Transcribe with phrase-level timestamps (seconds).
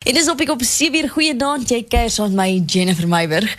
[0.00, 3.50] En dis op ek op 7 uur goeienaand jy kuier saam met my Jennifer Meiburg.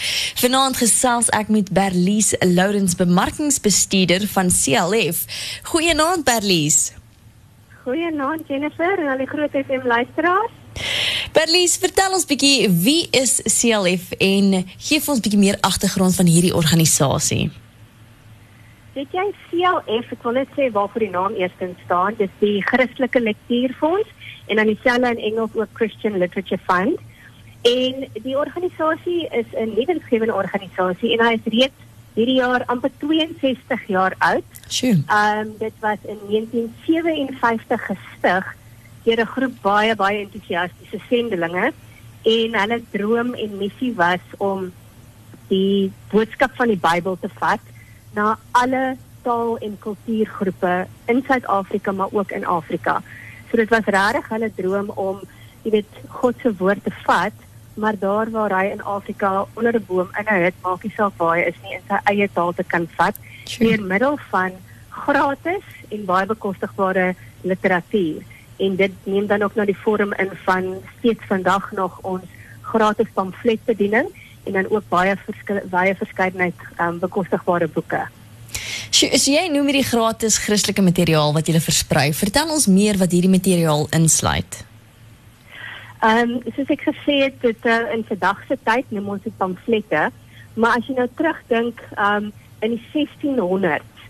[0.42, 5.20] Vanaand gesels ek met Berlies Lourens bemarkingsbestuurder van CLF.
[5.70, 6.96] Goeienaand Berlies.
[7.84, 10.56] Goeienaand Jennifer en al die groot FM luisteraars.
[11.38, 16.32] Berlies, vertel ons bietjie wie is CLF en gee vir ons bietjie meer agtergrond van
[16.32, 17.52] hierdie organisasie.
[18.98, 23.22] Dit jy CLF, ek wil net sê waarvoor die naam eerstens staan, dis die Christelike
[23.30, 24.18] Lektuurfonds
[24.52, 27.00] en dan dieselfde in Engels ook Christian Literature Fund.
[27.62, 31.80] En die organisasie is 'n lewensgewende organisasie en hy is reeds
[32.14, 34.44] hierdie jaar amper 62 jaar oud.
[35.08, 38.56] Ehm um, dit was in 1957 gestig
[39.04, 41.72] deur 'n groep baie baie entoesiastiese sendelinge
[42.22, 44.72] en hulle droom en missie was om
[45.48, 47.64] die boodskap van die Bybel te vat
[48.14, 53.02] na alle taal en kultuurgroepe in Suid-Afrika maar ook in Afrika.
[53.52, 55.18] So dit was regtig hulle droom om
[55.64, 57.36] jy weet God se woord te vat,
[57.76, 61.14] maar daar waar hy in Afrika onder 'n boom in 'n hut maak nie saak
[61.18, 63.16] waar hy is nie in sy eie taal te kan vat
[63.60, 64.52] deur middel van
[64.90, 68.24] gratis en baie bekostigbare literatuur.
[68.58, 72.24] En dit neem dan ook na die vorm in van steeds vandag nog ons
[72.62, 74.08] gratis pamfletbediening
[74.44, 75.18] en dan ook baie
[75.70, 78.08] baie verskeidenheid um, bekostigbare boeke.
[78.92, 82.12] Is jy noem hierdie gratis Christelike materiaal wat jy versprei.
[82.14, 84.66] Vertel ons meer wat hierdie materiaal insluit.
[86.02, 89.34] Ehm, um, soos ek gesê het, dit uh, in vandag se tyd neem ons dit
[89.38, 90.10] pamflette,
[90.60, 92.32] maar as jy nou terugdink, ehm um,
[92.62, 94.04] in die 1600s,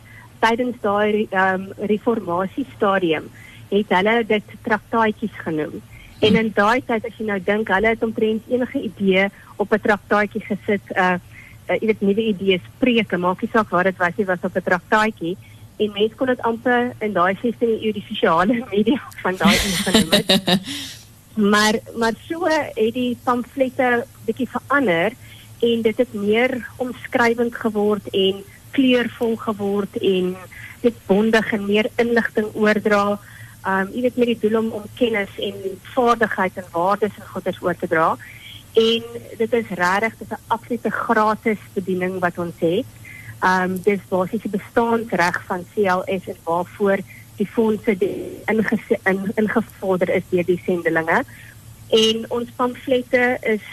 [0.43, 3.29] tydens daai ehm um, reformatie stadium,
[3.69, 5.77] het hulle dit traktaatjies genoem.
[6.21, 9.85] En in daai tyd as jy nou dink, hulle het omtrent enige idee op 'n
[9.87, 11.19] traktaatjie gesit, uh
[11.67, 14.55] uh, jy weet nuwe idees preke maak nie saak wat dit was nie was op
[14.55, 15.37] 'n traktaatjie.
[15.77, 20.11] En mense kon dit amper in daai 16de eeu die sosiale media van daai genoem
[20.11, 20.59] het.
[21.35, 25.13] Maar maar so het die pamflette bietjie verander
[25.59, 30.35] en dit het meer omskrywend geword en kleurvol geword en
[30.81, 33.19] dit bondig en meer inligting oordra
[33.67, 35.55] um jy weet met die doel om om kennis en
[35.93, 38.17] vaardigheid en waardes en goeders oor te dra
[38.73, 39.03] en
[39.37, 42.85] dit is regtig dis 'n absolute gratis bediening wat ons het.
[43.39, 46.97] Ehm um, dis basies die bestaansreg van CLS en waarvoor
[47.35, 47.95] die fondse
[49.03, 51.23] in, ingevorder is deur die sendelinge.
[51.89, 53.65] En ons pamflette is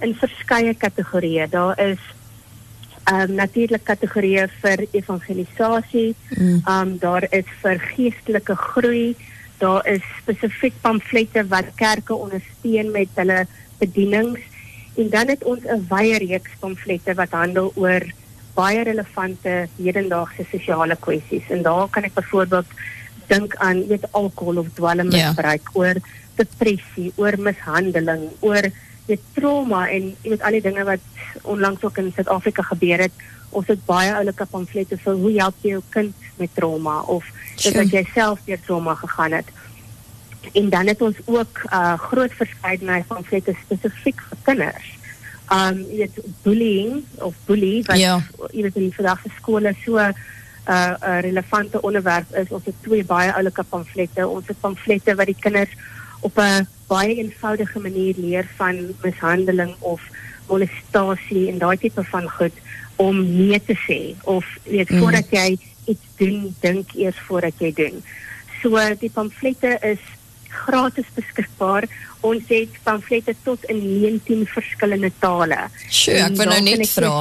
[0.00, 1.48] in verskeie kategorieë.
[1.50, 2.00] Daar is
[3.04, 6.14] ehm um, natuurlik kategorieë vir evangelisasie.
[6.36, 6.38] Mm.
[6.38, 6.92] Ehm mm.
[6.92, 9.16] um, daar is vir geestelike groei.
[9.60, 13.44] Daar is spesifiek pamflette wat kerke ondersteun met hulle
[13.80, 14.40] bedienings
[14.96, 18.02] en dan het ons 'n wye reeks pamflette wat handel oor
[18.54, 22.66] baie relevante hedendaagse sosiale kwessies en daar kan ek byvoorbeeld
[23.26, 25.80] dink aan weet alkohol of dwelmmisbruik ja.
[25.80, 25.96] oor
[26.40, 28.70] depressie, oor mishandeling, oor
[29.10, 31.00] weet trauma en weet al die dinge wat
[31.42, 33.24] onlangs ook in Suid-Afrika gebeur het.
[33.50, 37.26] Ons het baie oulike pamflette vir hoe help jy jou kind met trauma of
[37.56, 37.82] sure.
[37.82, 39.50] as jy self deur trauma gegaan het
[40.52, 44.98] en dan het ons ook 'n uh, groot verskeidenheid van flette spesifiek vir kinders.
[45.52, 48.22] Um jy weet bullying of bully wat ja.
[48.50, 50.14] jy weet in vandag se skole so 'n
[50.68, 52.50] uh, 'n relevante onderwerp is.
[52.50, 54.28] Ons het twee baie oulike pamflette.
[54.28, 55.70] Ons het pamflette wat die kinders
[56.20, 60.02] op 'n baie eenvoudige manier leer van mishandeling of
[60.50, 62.56] molestasie en daai tipe van goed
[63.00, 64.98] om nee te sê of weet mm.
[64.98, 65.48] voordat jy
[65.90, 68.02] iets doen, dink eers voordat jy doen.
[68.60, 70.02] So die pamflette is
[70.50, 71.86] gratis beskikbaar.
[72.26, 75.62] Ons het pamflette tot in 19 verskillende tale.
[75.88, 77.14] Sjoe, ek wil nou net vra.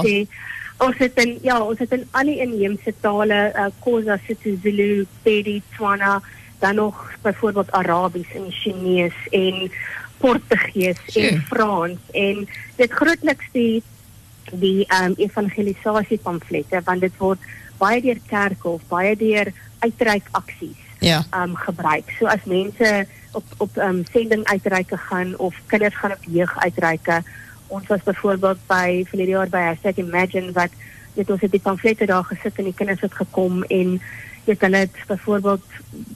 [0.80, 5.58] Ons het in ja, ons het in al die inheemse tale, uh, Khoza, Zulu, Pedi,
[5.74, 6.20] Tswana,
[6.60, 9.72] dan nog byvoorbeeld Arabies en Chinees en
[10.18, 13.84] Portugees en Frans en dit grootliks die
[14.52, 17.40] die um, evangelisasie pamflette want dit word
[17.80, 21.24] baie deur kerke of baie deur uitreik aksies ja.
[21.32, 22.12] um, gebruik.
[22.20, 27.22] So as mense op op um, sending uitreike gaan of kinders gaan op jeug uitreike.
[27.68, 30.74] Ons was byvoorbeeld by verlede jaar by Hashtag Imagine wat
[31.14, 34.00] net ons het die pamflette daar gesit en die kinders het gekom en
[34.50, 35.66] dit hulle het byvoorbeeld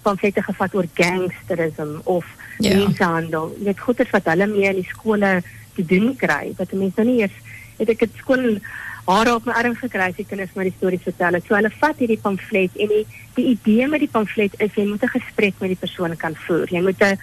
[0.06, 2.26] pamflette gevat oor gangsterisme of
[2.58, 2.76] ja.
[2.78, 3.52] mensenhandel.
[3.60, 5.42] Dit goeders wat hulle mee in die skole
[5.78, 7.38] te doen kry wat mense nou nie eers
[7.80, 8.58] het ek dit skool
[9.04, 11.48] haar op my arm gekry as die kinders my die stories vertel het.
[11.48, 15.04] So hulle vat hierdie pamflet en die die idee met die pamflet is jy moet
[15.04, 16.68] 'n gesprek met die persoon kan voer.
[16.72, 17.18] Jy moet 'n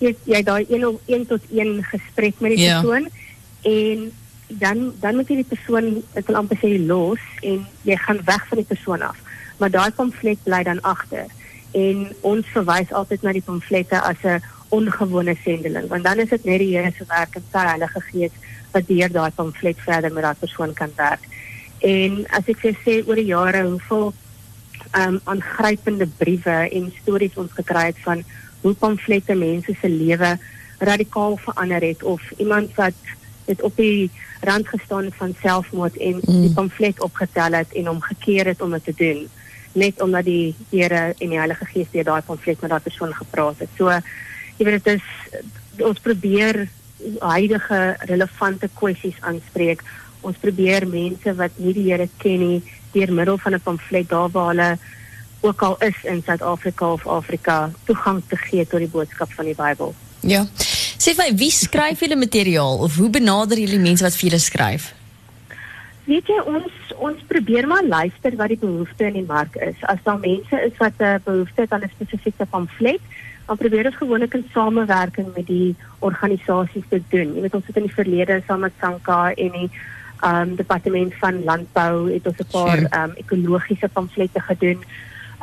[0.00, 2.80] jy jy daai 1 op 1 tot 1 gesprek met die ja.
[2.80, 3.08] persoon
[3.62, 4.12] en
[4.48, 8.48] dan dan moet jy die persoon ek wil amper sê los en jy gaan weg
[8.48, 9.18] van die persoon af.
[9.56, 11.26] Maar daai pamflet bly dan agter
[11.76, 16.44] en ons verwys altyd na die pamflette as 'n ongewone sendeling want dan is dit
[16.44, 18.32] net die Here se werk en sy Heilige Gees
[18.72, 21.22] wat deur daai pamflet verder met daai persoon kan werk.
[21.80, 24.12] En as ek sê oor die jare hoeveel
[24.96, 28.22] um aangrypende briewe en stories ons gekry het van
[28.62, 30.38] hoe pamflette mense se lewe
[30.78, 32.94] radikaal verander het of iemand wat
[33.46, 34.10] het op die
[34.40, 36.40] rand gestaan van selfmoord en mm.
[36.40, 39.26] die pamflet opgetel het en hom gekeer het om dit te doen
[39.76, 43.62] net omdat die Here en die Heilige Gees deur daai pamflet met daai persoon gepraat
[43.64, 43.70] het.
[43.78, 43.92] So
[44.56, 46.64] jy weet dit is ons probeer
[47.20, 49.84] huidige relevante kwessies aanspreek.
[50.26, 52.62] Ons probeer mense wat nie die Here ken nie
[52.96, 54.78] deur middel van 'n pamflet daar waar hulle
[55.40, 59.54] ook al is in Suid-Afrika of Afrika toegang te gee tot die boodskap van die
[59.54, 59.94] Bybel.
[60.20, 60.46] Ja.
[60.98, 64.94] Sê vir wie skryf julle materiaal of hoe benader julle mense wat vir julle skryf?
[66.06, 69.78] Weet jy ons ons probeer maar luister wat die behoefte in die mark is.
[69.90, 73.02] As daar mense is wat 'n uh, behoefte het aan 'n spesifieke pamflet,
[73.46, 77.34] dan probeer ons gewoonlik in samewerking met die organisasies te doen.
[77.34, 79.70] Jy weet ons het in die verlede saam met Sanka en die
[80.24, 84.78] um departement van landbou het ons 'n paar um ekologiese pamflette gedoen.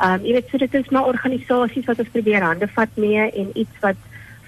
[0.04, 3.50] Um jy weet so dit is maar organisasies wat ons probeer hande vat mee en
[3.52, 3.96] iets wat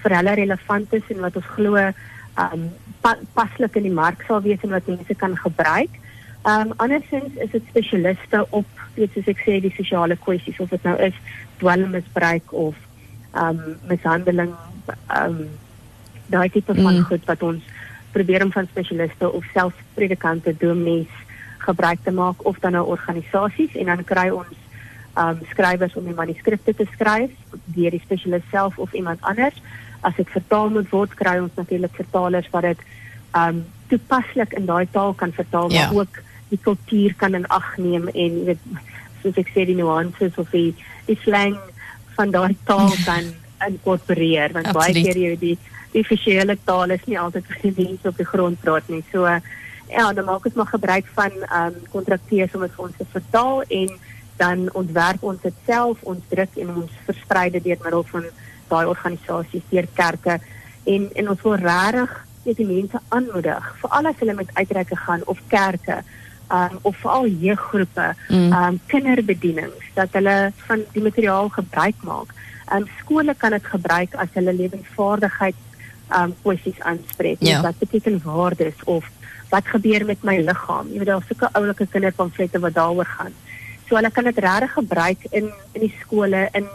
[0.01, 2.69] vir hulle relevant is en wat ons glo um
[3.01, 5.89] pa paslik in die mark sal wees en wat mense kan gebruik.
[6.45, 10.83] Um andersins is dit spesialiste op weet soos ek sê die sosiale kwessies of dit
[10.83, 11.15] nou is
[11.61, 12.75] dwelmmisbruik of
[13.33, 14.53] um mishandeling
[15.21, 15.41] um
[16.31, 17.07] daai tipe van mm.
[17.09, 17.63] goed wat ons
[18.11, 21.11] probeer om van spesialiste of selfs predikante dominees
[21.65, 24.55] gebruik te maak of dan nou organisasies en dan kry ons
[25.17, 27.33] um skrywers om die manuskripte te skryf
[27.75, 29.57] deur die spesialis self of iemand anders
[30.05, 32.85] as dit vertaal moet word kry ons natuurlik vertalers wat dit
[33.41, 35.87] um toepaslik in daai taal kan vertaal ja.
[35.87, 38.61] maar ook die kultuur kan in ag neem en weet
[39.21, 40.71] soos ek sê die nuances of die
[41.07, 41.57] die slang
[42.15, 43.33] van daai taal kan
[43.67, 45.57] inkorporeer want baie keer jy die
[45.93, 49.03] die visuele taal is nie altyd vir die mense op die grond praat nie.
[49.11, 52.97] So ja, dan maak ons maar gebruik van ehm um, kontrakteurs om dit vir ons
[52.99, 53.95] te vertaal en
[54.37, 58.27] dan ontwerp ons dit self, ons druk en ons versprei dit deur middel van
[58.69, 60.39] daai organisasies, deur kerke
[60.85, 62.15] en en ons wil regtig
[62.47, 65.97] die mense aanmoedig, veral as hulle met uitreike gaan of kerke
[66.51, 68.53] um, of veral jeuggroepe, mm.
[68.53, 72.33] um, kinderbedienings, dat hulle van die materiaal gebruik maak.
[72.73, 75.55] Um, skole kan dit gebruik as hulle lewensvaardigheid
[76.15, 77.37] um, kwessies aanspreek.
[77.39, 77.61] Ja.
[77.61, 79.05] Wat beteken waardes of
[79.49, 80.91] wat gebeur met my liggaam?
[80.91, 83.35] Jy weet daar sulke oulike kinderpamflette wat daaroor gaan.
[83.87, 86.67] So hulle kan dit regtig gebruik in in die skole in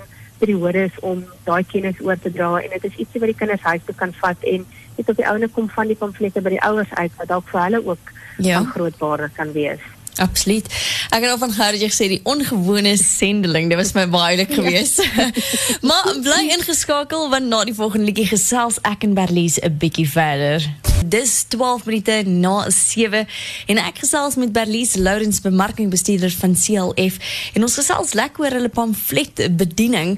[0.43, 3.85] periodes om daai kennis oor te dra en dit is ietsie wat die kinders huis
[3.87, 4.65] toe kan vat en
[4.97, 7.62] net op die ouene kom van die pamflette by die ouers uit wat dalk vir
[7.62, 8.59] hulle ook ja.
[8.59, 9.81] van groot waarde kan wees.
[10.23, 10.67] Absoluut.
[11.11, 14.61] Ek het al van gehoor jy gesê die ongewone sendeling, dit was my baie lekker
[14.61, 15.03] geweest.
[15.89, 20.63] maar bly ingeskakel want na die volgende liedjie gesels ek en Berlies 'n bietjie verder.
[21.03, 23.27] Dis 12 minute na 7
[23.67, 27.19] en ek gesels met Berlies Lourens bemarkingbestuurder van CLF
[27.55, 30.15] en ons gesels lekker oor hulle pamflet bediening.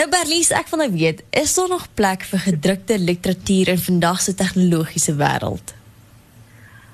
[0.00, 4.24] Nou Berlies, ek wil nou weet, is daar nog plek vir gedrukte literatuur in vandag
[4.24, 5.81] se tegnologiese wêreld?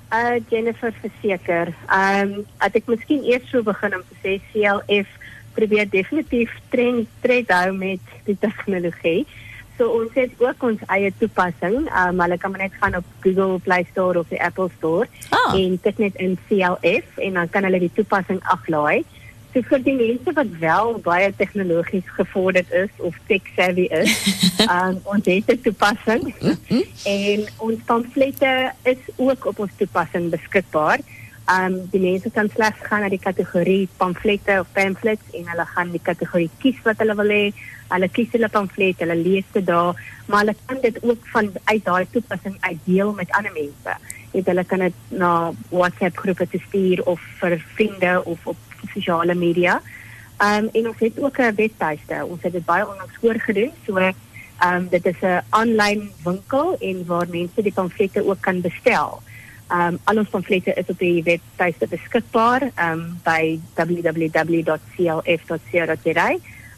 [0.09, 1.73] Uh Jennifer verseker.
[1.85, 5.11] Ehm um, as ek miskien eers sou begin om te sê CLF
[5.53, 9.27] probeer definitief tred tred hou met die tegnologie.
[9.77, 11.85] So ons het ook ons eie toepassing.
[11.85, 15.53] Ehm um, hulle kan net gaan op Google Play Store of die Apple Store oh.
[15.53, 19.05] en tik net in CLF en dan kan hulle die toepassing aflaai.
[19.49, 24.11] So vir die mense wat wel baie tegnologies gevorderd is of tech savvy is,
[24.67, 26.27] um, ons het 'n toepassing
[27.05, 28.51] en ons pamflette
[28.83, 31.01] is ook op ons toepassing beskikbaar.
[31.49, 35.91] Um die mense kan slegs gaan na die kategorie pamflette of pamphlets en hulle gaan
[35.91, 37.49] die kategorie kies wat hulle wil hê.
[37.89, 41.83] Hulle kies hulle pamflet, hulle lees dit daar, maar hulle kan dit ook van uit
[41.85, 43.97] daai toepassing uitdeel met ander mense.
[44.31, 49.81] Jy hulle kan dit na WhatsApp groepe stuur of vir vriende of op sosiale media.
[50.39, 52.25] Ehm en ons het ook 'n webtuiste.
[52.25, 53.71] Ons het dit baie onlangs voorgedoen.
[53.85, 54.15] So ehm
[54.75, 59.21] um, dit is 'n aanlyn winkel en waar mense die pamflette ook kan bestel.
[59.67, 64.77] Ehm um, al ons pamflette is op die webtuiste beskikbaar ehm um, by www.clf.co.za.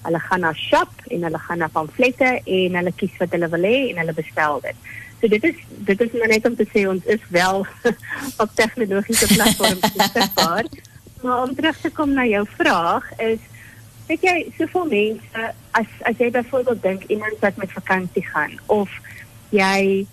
[0.02, 3.64] Hulle gaan na shop en hulle gaan na pamflette en hulle kies wat hulle wil
[3.64, 4.76] hê en hulle bestel dit.
[5.22, 7.66] So dit is dit is net om te sê ons is wel
[8.44, 10.66] op tegnologiese platforms beskikbaar.
[11.22, 13.38] Maar om terug te komen naar jouw vraag is,
[14.06, 18.90] weet jij, zoveel mensen, als, als jij bijvoorbeeld denkt, iemand dat met vakantie gaan, of
[19.50, 20.06] jij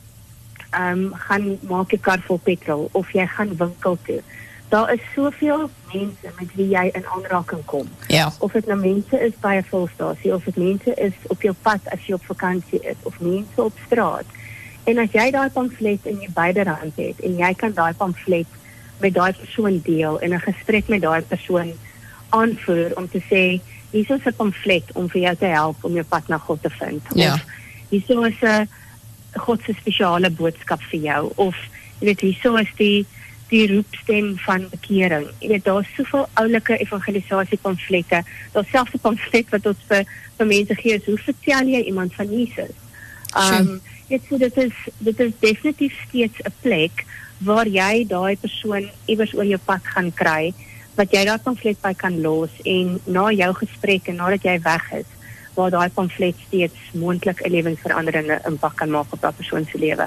[0.80, 4.22] um, gaan maak je kar vol petrol, of jij gaat winkel toe,
[4.68, 7.88] daar is soveel mense met wie jy in aanraking kom.
[8.06, 8.32] Ja.
[8.38, 11.80] Of dit nou mense is by 'n volstasie of dit mense is op jou pad
[11.84, 14.24] as jy op vakansie is of mense op straat.
[14.84, 18.46] En as jy daai pamflet in jou byderhand het en jy kan daai pamflet
[19.00, 21.72] met daai persoon deel en 'n gesprek met daai persoon
[22.28, 26.04] aanvoer om te sê hier is 'n pamflet om vir jou te help om jou
[26.04, 27.02] pad na God te vind.
[27.14, 27.34] Ja.
[27.34, 27.42] Of
[27.88, 28.68] hier is 'n
[29.32, 31.56] God se spesiale boodskap vir jou of
[32.00, 33.06] jy weet is die
[33.48, 35.26] die roepstem van bekering.
[35.40, 38.22] Jy weet daar's soveel oulike evangelisasie pamflette.
[38.52, 40.04] Daar's selfs 'n pamflet wat ons vir
[40.36, 42.74] vir mense gee, hoe vertel jy iemand van Jesus?
[43.36, 47.04] Um dit so dit is dit is definitief steeds 'n plek
[47.38, 50.54] waar jy daai persoon iewers oor jou pad gaan kry
[50.96, 54.92] wat jy daai pamflet by kan los en na jou gesprek en nadat jy weg
[54.92, 55.10] is
[55.58, 60.06] waar daai pamflet steeds moontlik 'n lewensveranderende impak kan maak op daai persoon se lewe.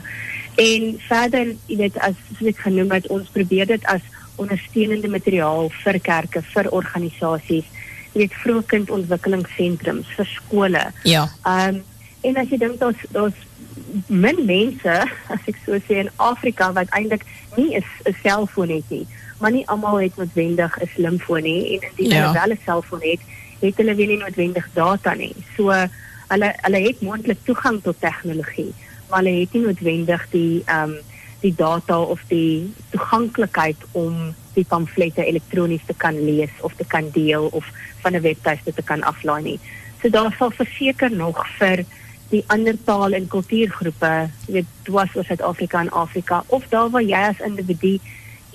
[0.55, 4.01] En verder, jy weet as soos ek genoem het, ons probeer dit as
[4.35, 7.67] ondersteunende materiaal vir kerke, vir organisasies,
[8.13, 10.83] jy weet vroegkindontwikkelingssentrums, vir skole.
[11.03, 11.29] Ja.
[11.45, 11.83] Ehm um,
[12.23, 13.33] en as jy dink daar's daar's
[14.07, 14.95] min mense,
[15.29, 17.23] as ek so sê in Afrika wat eintlik
[17.57, 17.83] nie 'n
[18.23, 19.05] selfoon het nie,
[19.39, 22.21] maar nie almal het noodwendig 'n slimfoon nie en indien Ja.
[22.21, 23.19] hulle wel 'n selfoon het,
[23.59, 25.35] het hulle weer nie noodwendig data nie.
[25.57, 25.69] So
[26.27, 28.73] hulle hulle het moontlik toegang tot tegnologie,
[29.09, 30.95] maar hulle het nie noodwendig die ehm um,
[31.41, 37.09] die data of die toeganklikheid om die pamflette elektronies te kan lees of te kan
[37.13, 37.65] deel of
[38.01, 39.59] van 'n webtuiste te kan aflaai nie.
[40.01, 41.85] So daar sal verseker nog vir
[42.31, 47.21] die ander taal en kultuurgroepe, weet, dwars oor Suid-Afrika en Afrika of daar waar jy
[47.29, 47.97] as individu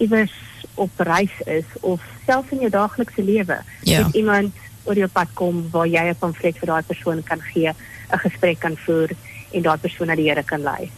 [0.03, 0.33] iewers
[0.75, 4.03] op reis is of selfs in jou daaglikse lewe, Ja.
[4.03, 4.55] dat iemand
[4.85, 7.69] oor jou pad kom waar jy 'n pamflet vir daai persoon kan gee,
[8.13, 9.11] 'n gesprek kan voer
[9.53, 10.91] en daai persoon na die Here kan lei.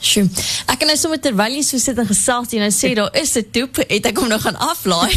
[0.00, 0.24] Sjoe.
[0.64, 3.36] Ek kan nou sommer terwyl jy so sit en gesels en nou sê daar is
[3.36, 5.12] 'n toep, het ek hom nou gaan aflaai.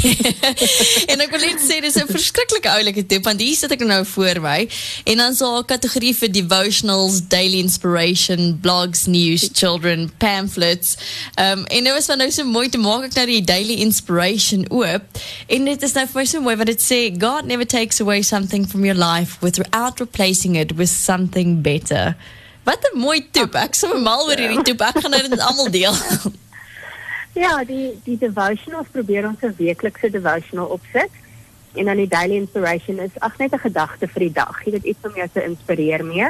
[1.11, 4.03] en ek wil net sê dis 'n verskriklike oulike toep want hier sit ek nou
[4.03, 4.67] voor my
[5.07, 10.97] en dan so 'n kategorie vir devotionals, daily inspiration, blogs, news, children, pamphlets.
[11.39, 13.79] Ehm um, en nou is van nou so mooi te maak ek nou die daily
[13.79, 15.03] inspiration oop
[15.47, 18.21] en dit is nou vir my so mooi wat dit sê God never takes away
[18.21, 22.15] something from your life without replacing it with something better.
[22.63, 23.27] Wat 'n mooi.
[23.53, 24.73] Ek sou mal oor hierdie.
[24.77, 25.95] Ek gaan nou dit almal deel.
[27.33, 31.09] Ja, die die devotionals probeer ons 'n weeklikse devotional opsit.
[31.73, 34.61] En dan die daily inspiration is ag net 'n gedagte vir die dag.
[34.65, 36.27] Jy weet iets om jou te inspireer mee.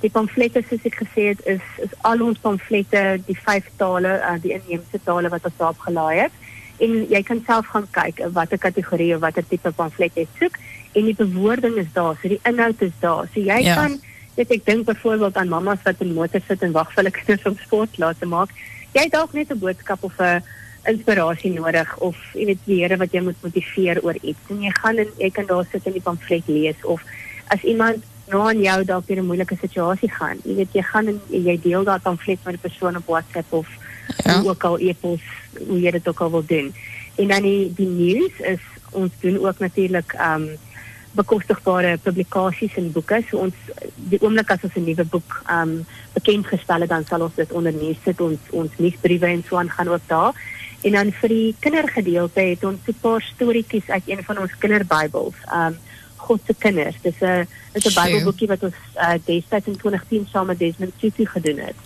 [0.00, 4.42] Die pamflette soos ek gesê het is is al ons pamflette, die vyf tale, uh,
[4.42, 6.32] die inheemse tale wat ons daarop gelaai het.
[6.78, 10.56] En jy kan self gaan kyk watter kategorie of watter tipe pamflet jy soek
[10.92, 13.28] en die bewoording is daar, so die inhoud is daar.
[13.34, 13.74] So jy Ja.
[13.74, 14.00] kan
[14.36, 17.46] weet ek dink byvoorbeeld aan mammas wat in motor sit en wag vir hulle kinders
[17.46, 18.50] om sport laat te maak.
[18.92, 20.42] Jy het dalk net 'n boodskap of 'n
[20.84, 24.40] inspirasie nodig of jy weet die Here wat jou moet motiveer oor iets.
[24.48, 27.02] En jy gaan en jy kan daar sit en die pamflet lees of
[27.48, 30.38] as iemand aan jou dalk deur 'n moeilike situasie gaan.
[30.44, 33.68] Jy weet jy gaan en jy deel pamflet met 'n persoon op WhatsApp of
[34.24, 34.40] Ja.
[34.40, 35.20] hoe ook al e-pos
[35.66, 36.74] hoe jy dit ook al wil doen.
[37.16, 38.60] En dan die die nuus is
[38.90, 40.48] ons doen ook natuurlik ehm um,
[41.12, 43.22] bekostigbare publikasies en boeke.
[43.28, 43.54] So ons
[44.10, 47.34] die oomblik as ons 'n nuwe boek ehm um, bekend gestel het, dan sal ons
[47.34, 50.34] dit onder nuus sit ons ons nuusbriewe en so aan gaan ook daar.
[50.82, 55.34] En dan vir die kindergedeelte het ons 'n paar storieetjies uit een van ons kinderbybels.
[55.46, 55.78] Ehm um,
[56.16, 56.96] God se kinders.
[57.02, 57.94] Dis 'n dis 'n.
[57.94, 61.76] Bybelboekie wat ons uh, destyds in 2010 saam met Desmond Tutu gedoen het.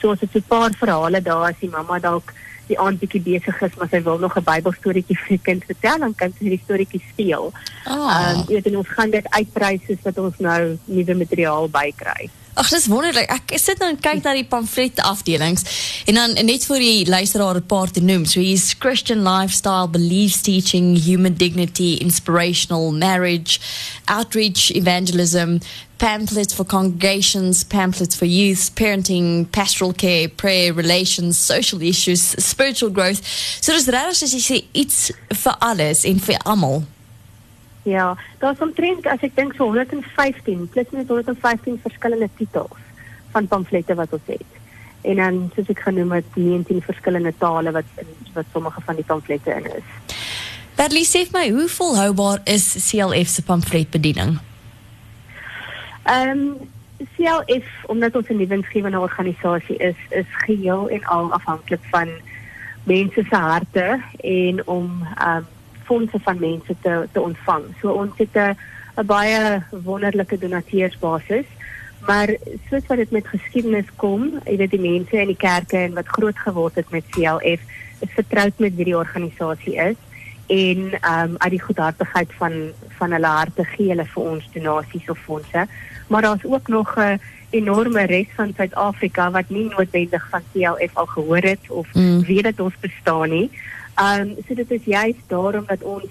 [0.00, 2.32] So ons het 'n paar verhale daar as die mamma dalk
[2.68, 5.98] die aand bietjie besig is, maar sy wil nog 'n Bybelstoritjie vir die kind vertel,
[5.98, 7.52] dan kan sy die storieetjie speel.
[7.86, 8.08] Oh.
[8.12, 12.30] Ehm jy weet en ons gaan dit uitbrei soos wat ons nou nuwe materiaal bykry.
[12.58, 13.28] Ag, dis wonderlik.
[13.30, 15.62] Ek sit nou en kyk na die pamflet afdelings
[16.10, 18.24] en dan net vir die luisteraar 'n paar te noem.
[18.26, 23.60] So hier's Christian lifestyle, beliefs teaching, human dignity, inspirational marriage,
[24.06, 25.60] outreach, evangelism,
[25.98, 33.20] pamphlets for congregations, pamphlets for youth, parenting, pastoral care, prayer, relations, social issues, spiritual growth.
[33.60, 36.82] So dis regtig as jy sê iets vir alles en vir almal.
[37.88, 42.80] Ja, daar's omtrent as ek dink so 115, plus minus 115 verskillende titels
[43.32, 44.56] van pamflette wat ons het.
[45.08, 49.04] En dan soos ek genoem het, 19 verskillende tale wat in- wat sommige van die
[49.04, 50.16] pamflette in is.
[50.76, 54.38] Berlie sê vir my, hoe volhoubaar is CLF se pamfletbediening?
[56.04, 56.56] Ehm um,
[57.14, 62.08] CLF omdat ons 'n lewensgewende organisasie is, is geheel en al afhanklik van
[62.84, 65.46] mense se harte en om ehm um,
[65.88, 67.64] fondse van mense te te ontvang.
[67.80, 68.56] So ons het 'n
[68.98, 71.46] 'n baie wonderlike donateursbasis,
[72.06, 72.28] maar
[72.70, 76.14] soos wat dit met geskiedenis kom, jy weet die mense in die kerke en wat
[76.16, 77.60] groot geword het met CLF,
[78.00, 79.96] is vertroud met wie die organisasie is
[80.48, 82.52] en ehm um, uit die goedhartigheid van
[82.98, 85.66] van hulle harte gee hulle vir ons donasies of fondse.
[86.08, 91.06] Maar daar's ook nog 'n enorme res van Suid-Afrika wat nie noodwendig van CLF al
[91.06, 92.22] gehoor het of mm.
[92.22, 93.50] weet dat ons bestaan nie.
[93.98, 96.10] Ehm um, so dit is juist daarom dat ons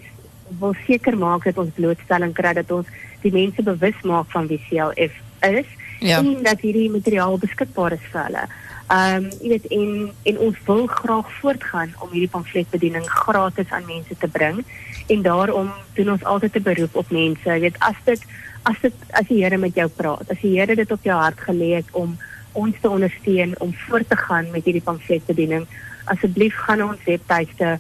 [0.60, 2.88] wil seker maak dat ons blootstelling kry dat ons
[3.22, 5.13] die mense bewus maak van wie CLF
[5.48, 6.17] is ja.
[6.20, 8.48] en dat hierdie materiaal beskikbaar is vir hulle.
[8.88, 9.94] Ehm um, jy weet en
[10.32, 14.63] en ons wil graag voortgaan om hierdie pamfletbediening gratis aan mense te bring
[15.08, 17.50] en daarom doen ons altyd 'n beroep op mense.
[17.50, 18.22] Jy weet as dit
[18.63, 21.39] as dit as die Here met jou praat, as die Here dit op jou hart
[21.39, 22.17] gelê het om
[22.58, 25.68] ons te ondersteun om voort te gaan met hierdie pamfletbediening,
[26.14, 27.78] asseblief gaan ons webtuiste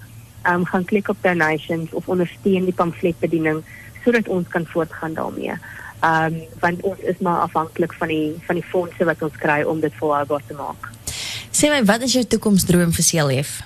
[0.47, 3.63] um, gaan klik op donations of ondersteun die pamfletbediening
[4.03, 5.55] sodat ons kan voortgaan daarmee.
[5.99, 9.63] Ehm um, want ons is maar afhanklik van die van die fondse wat ons kry
[9.65, 10.91] om dit volhoubaar te maak.
[11.51, 13.57] Sê my, wat is jou toekomsdroom vir CLF?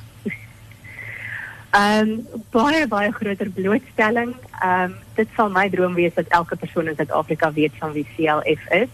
[1.72, 4.34] Ehm um, baie baie groter blootstelling.
[4.62, 8.08] Ehm um, dit sal my droom wees dat elke persoon in Suid-Afrika weet van wie
[8.16, 8.90] CLF is.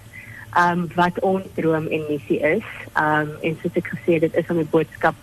[0.57, 2.65] Um, wat ons droom en missie is.
[2.97, 5.15] Um, en ek gesê het, dit is om die boodskap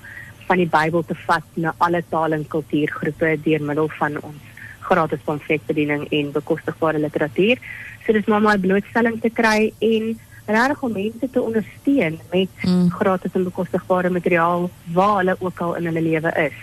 [0.46, 4.52] van die Bybel te vat na alle taal en kultuurgroepe deur middel van ons
[4.84, 7.58] gratis pamfletbediening en bekostigbare literatuur.
[8.04, 10.12] So dis maar my blootstelling te kry en
[10.46, 12.90] regtig om mense te ondersteun met mm.
[12.98, 16.58] gratis en bekostigbare materiaal waar hulle ook al in hulle lewe is.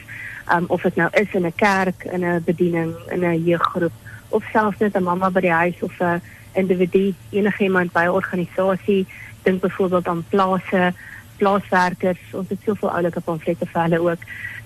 [0.53, 3.93] Um of dit nou is in 'n kerk, in 'n bediening, in 'n jeuggroep
[4.29, 6.21] of selfs net 'n mamma by die huis of 'n
[6.53, 9.07] individu, enigiemand by 'n organisasie,
[9.43, 10.93] dink byvoorbeeld aan plase,
[11.37, 14.19] plaaswerkers, ons het soveel oulike pamflette vir hulle ook.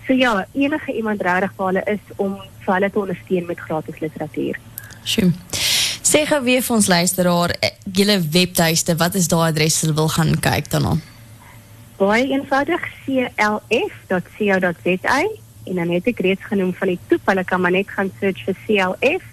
[0.07, 3.99] So ja, enige iemand regtig waar hulle is om vir hulle te ondersteun met gratis
[3.99, 4.59] literatuur.
[5.03, 5.31] Sjoe.
[6.05, 9.95] Sê gou weer vir ons luisteraar, eh, julle webtuiste, wat is daai adres as hulle
[9.97, 10.93] wil gaan kyk daarna?
[11.97, 14.69] Baie eenvoudig clf.co.za
[15.65, 18.43] en dan het ek reeds genoem van die toep, hulle kan maar net gaan search
[18.45, 19.23] vir CLF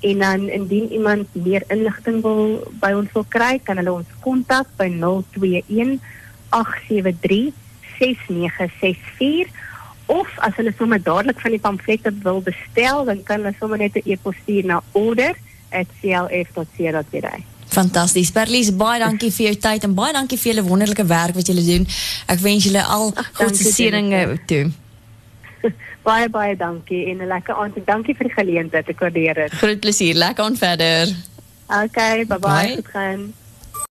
[0.00, 4.66] en dan indien iemand meer inligting wil by ons wil kry, kan hulle ons kontak
[4.76, 5.98] by 021
[6.50, 7.52] 873
[7.98, 9.50] 6964
[10.06, 13.96] of as hulle sommer dadelik van die pamflette wil bestel, dan kan hulle sommer net
[13.96, 15.34] 'n e-pos stuur na order
[15.70, 17.34] @clf.co.za.
[17.68, 18.32] Fantasties.
[18.32, 21.64] Berlies, baie dankie vir jou tyd en baie dankie vir julle wonderlike werk wat julle
[21.64, 21.86] doen.
[22.26, 24.70] Ek wens julle al goeie seëninge toe.
[26.08, 28.88] baie baie dankie en 'n lekker aand en dankie vir die geleentheid.
[28.88, 29.52] Ek waardeer dit.
[29.52, 30.14] Groot plesier.
[30.14, 31.14] Lekker aan verder.
[31.68, 32.80] Okay, bye bye.
[32.92, 33.47] bye.